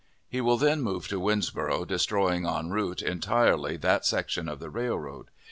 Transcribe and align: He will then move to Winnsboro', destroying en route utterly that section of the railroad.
He 0.27 0.41
will 0.41 0.57
then 0.57 0.81
move 0.81 1.07
to 1.09 1.19
Winnsboro', 1.19 1.85
destroying 1.85 2.43
en 2.47 2.71
route 2.71 3.03
utterly 3.05 3.77
that 3.77 4.03
section 4.03 4.49
of 4.49 4.57
the 4.57 4.71
railroad. 4.71 5.29